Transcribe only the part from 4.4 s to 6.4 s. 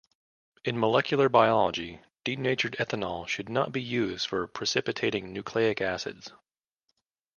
precipitating nucleic acids.